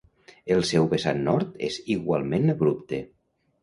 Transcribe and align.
El 0.55 0.63
seu 0.69 0.87
vessant 0.93 1.23
nord 1.29 1.63
és 1.71 1.79
igualment 1.99 2.53
abrupte. 2.59 3.07